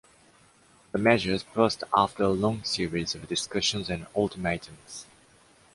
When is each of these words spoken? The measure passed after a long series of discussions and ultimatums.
The 0.93 0.97
measure 0.97 1.37
passed 1.53 1.83
after 1.95 2.23
a 2.23 2.29
long 2.29 2.63
series 2.63 3.13
of 3.13 3.27
discussions 3.27 3.87
and 3.87 4.07
ultimatums. 4.15 5.05